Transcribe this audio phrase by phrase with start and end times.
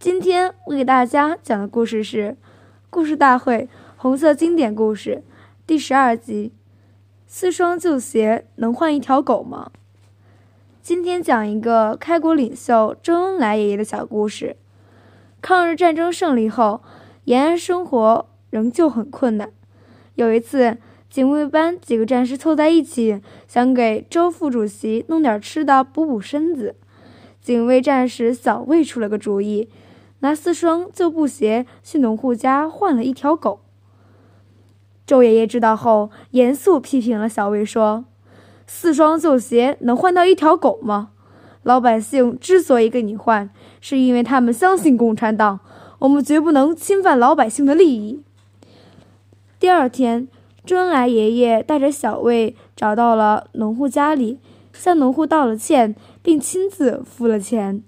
[0.00, 2.28] 今天我给大家讲的故事是
[2.88, 3.68] 《故事大会
[3.98, 5.22] 红色经典故事》
[5.66, 6.54] 第十二集：
[7.26, 9.70] 四双旧鞋能换一条狗吗？
[10.80, 14.56] 今天讲一个开国领袖周恩来爷爷的小故事。
[15.42, 16.80] 抗日战争胜利后，
[17.24, 19.50] 延安生活仍旧很困难。
[20.14, 20.78] 有一次，
[21.10, 26.76] 警卫班几个战士凑在一起，想给周副主席弄点吃的补补身子。
[27.42, 29.68] 警卫战士小魏出了个主意，
[30.20, 33.60] 拿四双旧布鞋去农户家换了一条狗。
[35.06, 38.04] 周爷爷知道后，严肃批评了小魏，说
[38.66, 41.10] ：“四双旧鞋能换到一条狗吗？
[41.62, 43.50] 老百姓之所以给你换，
[43.80, 45.60] 是因为他们相信共产党，
[46.00, 48.22] 我们绝不能侵犯老百姓的利益。”
[49.58, 50.28] 第二天。
[50.62, 54.38] 周恩来爷爷带着小魏找到了农户家里，
[54.72, 57.82] 向农户道了歉，并亲自付了钱。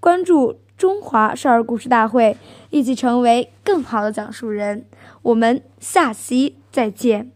[0.00, 2.36] 关注中华少儿故事大会，
[2.70, 4.86] 一起成为更好的讲述人。
[5.22, 7.32] 我们下期再见。